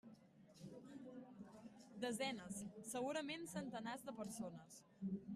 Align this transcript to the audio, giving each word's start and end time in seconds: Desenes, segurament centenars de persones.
Desenes, 2.05 2.57
segurament 2.93 3.45
centenars 3.53 4.07
de 4.07 4.15
persones. 4.21 4.81